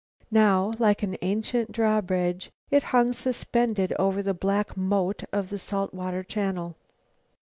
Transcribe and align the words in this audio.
Now, 0.31 0.73
like 0.79 1.03
an 1.03 1.15
ancient 1.21 1.71
drawbridge, 1.71 2.49
it 2.71 2.85
hung 2.89 3.13
suspended 3.13 3.93
over 3.99 4.23
the 4.23 4.33
black 4.33 4.75
moat 4.75 5.25
of 5.31 5.51
the 5.51 5.59
salt 5.59 5.93
water 5.93 6.23
channel. 6.23 6.75